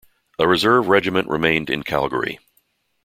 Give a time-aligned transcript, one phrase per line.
[0.39, 2.39] A reserve regiment remained in Calgary.